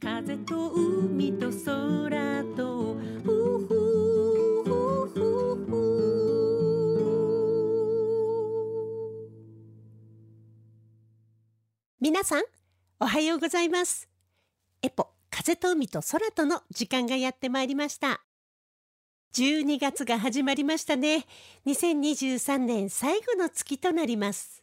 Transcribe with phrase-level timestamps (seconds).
[0.00, 2.96] 風と海と空と
[11.98, 12.44] 皆さん
[13.00, 14.08] おはようございます。
[14.82, 18.20] エポ風と海と空との時間がやってまいりました。
[19.34, 21.24] 12月が始まりましたね。
[21.66, 24.62] 2023年最後の月となります。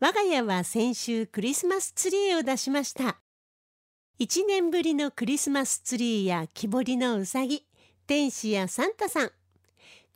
[0.00, 3.23] 我が家は先週クリスマスツリーを出しました。
[4.20, 7.66] 1年ぶりのクリスマスツリーや木彫りのうさぎ
[8.06, 9.30] 天使やサンタさん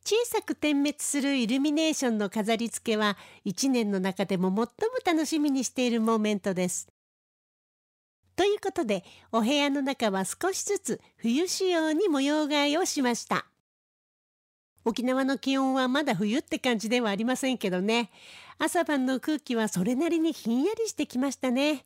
[0.05, 4.67] 小さく点滅するイルミネーションの飾り付けは1年の中でも最も
[5.05, 6.87] 楽しみにしているモーメントです。
[8.37, 13.47] ということでお部屋の中は少しずつ冬仕様に模様替えをしました。
[14.85, 18.11] 沖縄の気温はまだ冬って感じではありませんけどね
[18.59, 21.85] 朝晩の空気はそれなりにひんやりしてきましたね。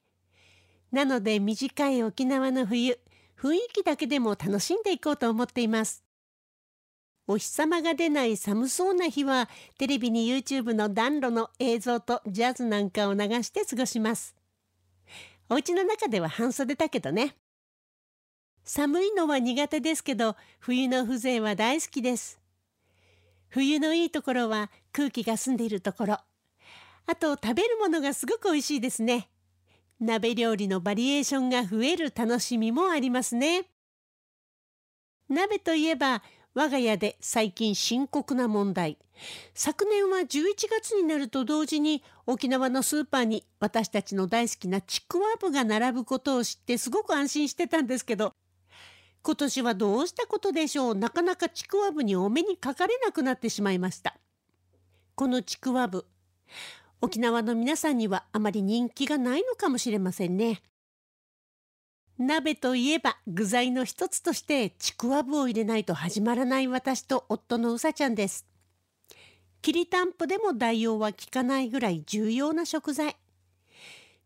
[0.93, 2.99] なので短い沖縄の冬
[3.37, 6.05] 雰囲気だけでも楽しんでいこうと思っています。
[7.27, 14.37] お日様が出ない寒そうな日はテレビに YouTube の暖炉の映像とジャズなんかを流して過ごします。
[15.49, 17.37] お家の中では半袖だけどね。
[18.65, 22.39] 寒いのは苦手ですけど冬の風情は大好きです。
[23.49, 26.19] 冬のいいところは空気が澄んでいるところ。
[27.06, 29.31] あと食べるものがすごく美味しいですね。
[30.03, 33.67] 鍋料理のバリエーションが増える楽しみもありますね。
[35.28, 38.98] 鍋といえば我が家で最近深刻な問題。
[39.55, 40.27] 昨年は11
[40.69, 48.33] 月になると同時に沖縄のスーパーに私たちの大好きなちくわぶが並ぶことを知ってすごく安心してたんですけど
[49.22, 50.94] 今年はどうしたことでしょう？
[50.97, 54.16] なかなかちくわぶにお目にかかれなくなってしまいました。
[55.14, 56.06] このちくわぶ
[57.03, 60.62] 沖縄の皆さんにはあまり人気がないのかもしれませんね
[62.19, 68.47] 鍋といえば具材の一つとしてちくわぶを入れないと始まらない私と夫のうさちゃんです。
[69.61, 73.16] きりたんぽでも代用は効かないぐらい重要な食材。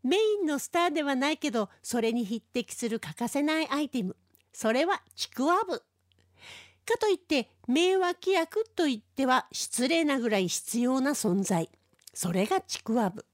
[0.03, 4.15] メインのスターではないけどそれに匹敵する欠かせないアイテム。
[4.53, 5.81] それはちくわぶ。
[6.85, 11.69] かといって名脇役といっては失礼なぐらい必要な存在。
[12.19, 13.27] それがちくわぶ。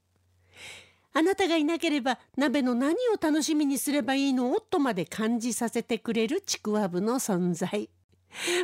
[1.14, 4.60] あなたがいなければ鍋の何を楽しみにすればいいの？
[4.60, 7.90] とまで感じさせてくれるちくわぶの存在。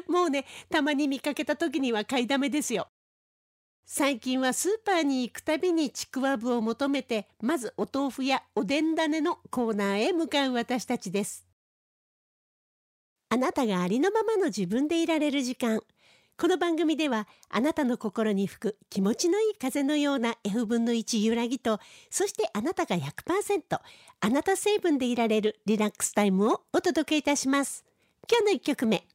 [0.10, 2.90] もうね、たまに見かけた時には買いだめですよ。
[3.86, 11.48] 最近はスーパーに行くたびにちくわぶを求めて、まずお豆腐やおでん種のコーナーへ向かう私たちです。
[13.30, 15.80] あなたがありのままの自分でいられる時間。
[16.40, 23.82] この番組ではあなたの心に吹く気持ちのいい風のような F 分の1揺らぎとそしてあなたが100%
[24.22, 27.84] あなた成分でいられるリラックスタイムをお届けいたします。
[28.32, 29.06] 今日の1曲目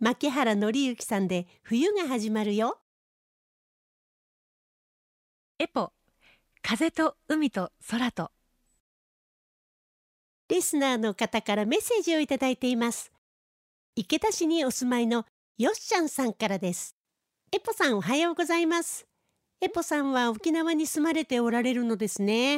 [0.00, 2.78] 牧原紀之さんで冬が始まるよ。
[5.58, 5.92] エポ
[6.60, 8.30] 風と海と空と。
[10.50, 13.12] リスナーの方からメッセージをいただいています。
[13.94, 15.24] 池田市にお住まいの
[15.58, 16.94] よっしゃんさんからです。
[17.50, 19.06] エポさんおはようございます。
[19.62, 22.56] エポさんは沖縄に住まれておられるのですね。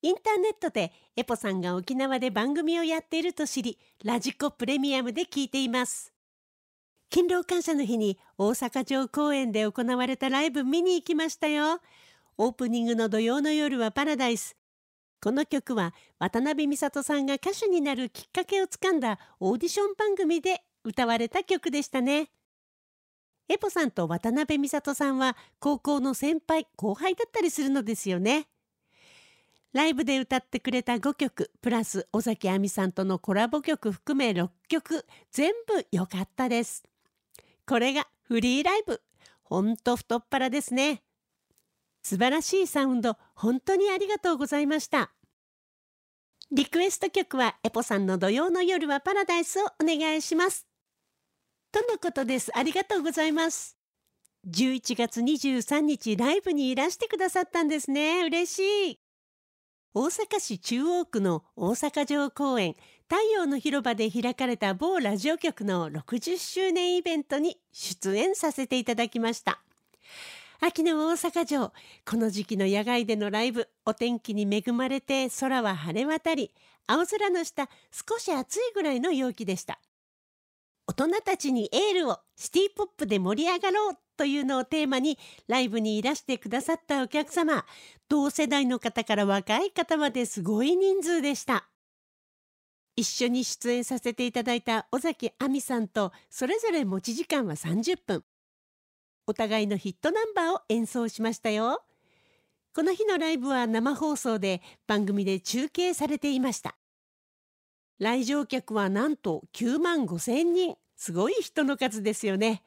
[0.00, 6.14] インターネットでエポさんが沖縄で番組をやっていると知り、ラジコプレミアムで聞いています。
[7.10, 11.78] 勤労感謝の日に大阪城公園で行われたライブ見に行きましたよ。
[12.38, 14.56] オープニングの土曜の夜はパラダイス。
[15.22, 22.30] この曲は渡辺美里さんが歌手になるきっかけをつかんだオーディション番組で歌われた曲でしたね。
[23.48, 28.48] エポさんと渡辺美里さんは高校の先輩後輩だったりするのですよね。
[29.72, 36.84] ライブで歌ってくれた5曲プラス尾崎亜美さんとのコラボ曲含め6曲全部良かったです。
[37.66, 39.02] これがフリーライブ。
[39.42, 41.02] ほんと太っ腹ですね。
[42.02, 45.10] 素晴らしいサウンド本当にありがとうございました。
[46.50, 50.67] リクエスト曲はエポさんの土曜の夜はパラダイスをお願いします。
[51.78, 52.50] とのことです。
[52.56, 53.76] ありがとうございます。
[54.48, 58.24] 11月23日ライブにいらしてくださったんですね。
[58.24, 59.00] 嬉しい。
[59.94, 62.74] 大阪市中央区の大阪城公園
[63.08, 69.60] 太陽の広場で開かれた某ラジオ局の60周年イベントに出演させていただきました。
[70.60, 71.72] 秋の大阪城
[72.04, 76.52] この時期の野外でのライブお天気に恵まれて空は晴れ渡り
[76.88, 79.78] 青空の下少し暑いぐらいの陽気でした
[80.88, 87.66] 大人たちにエールをシティポップで盛り上がろうというのをテーマにライブにいらしてくださったお客様。
[88.08, 91.68] 同世代の方から若い方まですごい人数でした。
[92.96, 98.24] 一緒に出演させていただいた尾崎亜美さんとそれぞれ持ち時間は30分。
[99.26, 101.84] お互いのヒットナンバーを演奏しましたよ。
[102.74, 106.77] この日のライブは生放送で番組で中継されていました。
[107.98, 110.76] 来場客はなんと9万5千人。
[110.98, 112.62] すごい人の数ですよね。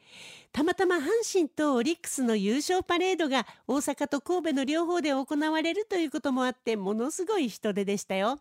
[0.53, 8.39] たまたま阪神とオリックスの優勝パレードが大阪と神戸の両方で行われるということもあってものすごい人出でしたよ。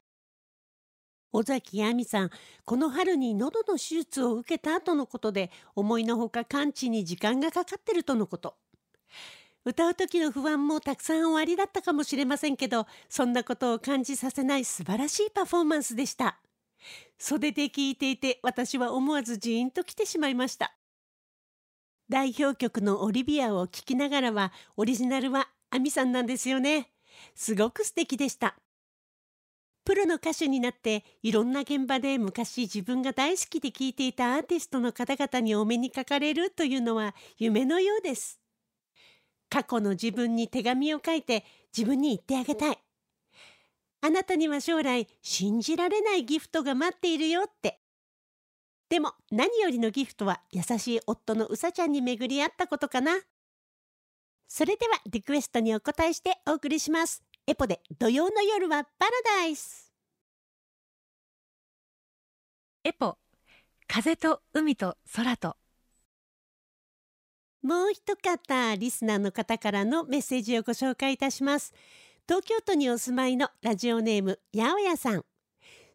[1.33, 2.31] 尾崎亜美さん
[2.65, 8.57] この春に喉の手術を受けた後のことで思いのほか完治に時間がかかってるとのこと。
[9.65, 16.39] 歌う時の不安もたくさんおありだったかもしれませんけどそんなことを感じさせない素晴らしいパフォーマンスでした。
[17.19, 20.75] 袖で聞いていて私は思わずジーンと来てしまいました。
[22.09, 26.91] 代表曲のオリビアを聴きながらはオリジナルはアミさんなんですよね。
[27.35, 28.57] すごく素敵でした。
[29.85, 38.41] プロの歌手になっていろんな現場で昔自分が大好きで聴いていたアーティストの方々にお目にかかれるというのは夢のようです。
[39.49, 41.45] 過去の自分に手紙を書いて
[41.77, 42.79] 自分に言ってあげたい。
[44.03, 47.81] あなたには将来信じられないギフトが待っているよって。
[48.89, 53.13] でも何よりのギフトは優しい夫のうさちゃんに巡り合ったことかな。
[54.49, 57.23] それではリクエストにお答えしてお送りします。
[57.47, 59.93] エポで土曜の夜はパラダイス。
[62.83, 63.19] エポ
[63.87, 65.57] 風と海と空と。
[67.63, 71.75] もう一方リスナーの方からのメッセージをご紹介いたします
[72.29, 75.25] 東京都にお住まいのラジオネームやおやさん。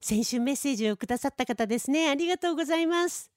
[0.01, 2.09] 先週メッセージをくださった方ですね。
[2.09, 3.31] ありがとうございます。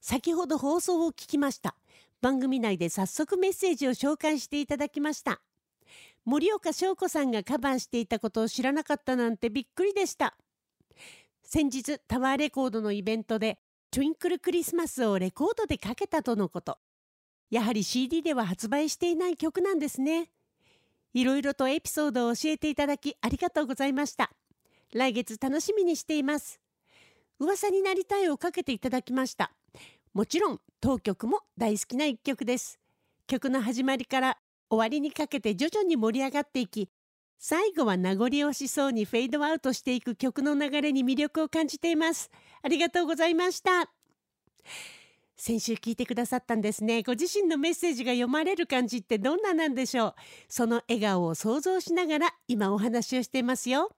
[0.00, 1.76] 先ほど放送を聞きました。
[2.20, 5.40] 番組内で早速メッセージを紹介していただきました。
[6.24, 10.36] 森岡翔子さんがカバーしていたことを知らなかったなんてびっくりでした。
[11.44, 13.58] 先日タワーレコードのイベントで
[13.92, 16.78] トゥインクルクリスマスをレコードでかけたとのこと。
[17.50, 20.30] やはり CD では発売していない曲なんですね。
[21.16, 24.30] いろいろとエピソードを教えていただきありがとうございました。
[24.92, 26.60] 来月楽しみにしています。
[27.38, 29.50] 噂になりたいをかけていただきました。
[30.12, 32.78] もちろん当曲も大好きな一曲です。
[33.26, 34.36] 曲の始まりから
[34.68, 36.90] 終わりにかけて徐々に盛り上がっていき
[37.38, 42.30] 最後は名残惜しそうにフェードアウトしていく曲の流れに魅力を感じています。
[42.62, 43.90] ありがとうございました。
[45.36, 47.02] 先週聞いてくださったんですね。
[47.02, 50.14] ご自身のメッセージが読まれる感じってどんななんでしょう？
[50.48, 53.90] その笑顔を想像しながら今お話をしていますよ。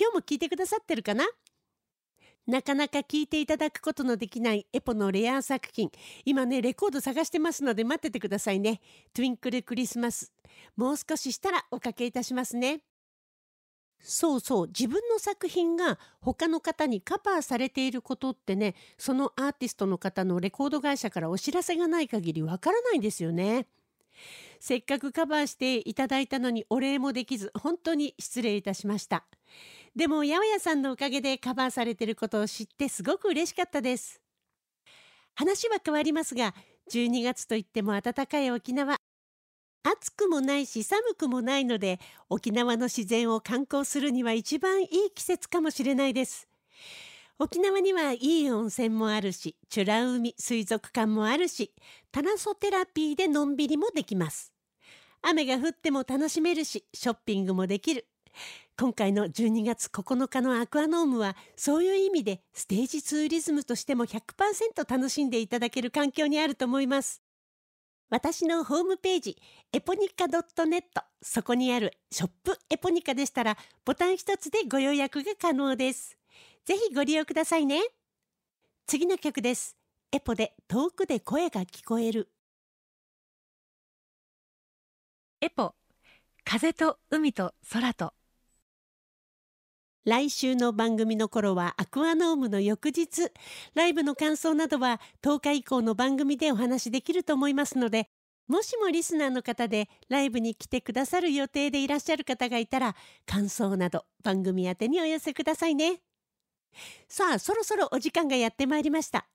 [0.00, 1.26] 今日も聞いてくださってるかな？
[2.46, 5.90] なかなか聞いていただくことのできないエポのレア作品。
[6.24, 8.80] 今ねレコード探してますので待っててくださいね。
[9.14, 10.30] トゥインクルクリスマス
[10.76, 12.80] もう少ししたらおかけいたしますね。
[14.06, 14.66] そうそう。
[14.66, 23.66] 自分の作品が他の方にカバーされていることってねそのアーティストの方のレコード会社からお知らせがない限りわからないですよね。
[24.60, 29.24] せっかくカバーしていただいたのにお礼もできず本当に失礼いたしました。
[29.96, 34.20] でも八百屋さんのおかげでカバーされてることを知ってすごく嬉しかったです。
[35.34, 36.54] 話は変わりますが
[36.92, 39.03] 12月といっても暖かい沖縄。
[39.86, 42.00] 暑くもないし寒くもないので
[42.30, 46.48] 沖縄の自然を観光するには一番いい季節かもしれないです。
[47.38, 51.72] 沖縄にはいい温泉もあるし美ら海水族館もあるし
[52.10, 54.52] タナソテラピーでのんびりもできます。
[55.20, 58.06] 雨が降っても楽しめるしショッピングもできる。
[58.76, 64.22] 今回の12月9日のアクアノームはそういう意味でステージツーリズムとしても100%
[64.88, 67.23] 楽しんでいただける環境にあると思います。
[68.14, 69.36] 私のホームページ
[69.72, 70.82] エポニカ .net
[71.20, 76.16] そこにあるショップエポニカでしたらボタン一つでご予約が可能です。
[76.64, 77.80] ぜひご利用くださいね。
[78.86, 79.76] 次の曲です。
[80.12, 82.28] エポで遠くで声が聞こえる。
[85.40, 85.74] エポ
[86.44, 88.14] 風と海と空と。
[90.04, 93.30] 来週の番組の頃はアクアノームの翌日
[93.74, 98.08] ライブの感想などは10日以降の番組でお話しできると思いますので
[98.46, 102.94] もしもリスナーの方でライブに来てくださる予定でいらっしゃる方がいたら
[103.24, 106.00] 感想など番組宛てにお寄せくださいね。
[107.08, 109.26] さあそろそろお時間がやってまいりました。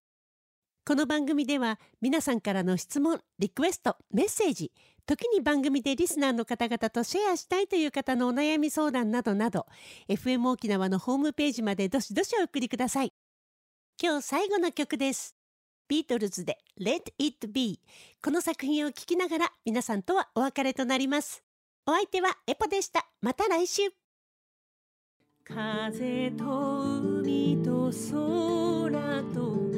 [0.89, 4.72] この番組では皆さんからの質問リクエストメッセージ
[5.05, 9.67] 時に番組でリスナーの方々とシェアしたいという方のお悩み相談などなど
[10.10, 13.13] FM 沖縄のホームページまでどしどしお送りください。
[14.01, 15.36] 今日最後の曲です。
[15.88, 17.79] ビートルズで Let It Be
[18.24, 21.43] この作品を聴きながら皆さんとはお別れとなります。
[21.86, 23.05] お相手はエポでした。
[23.22, 23.84] また来週。
[25.43, 29.69] 風と海と空と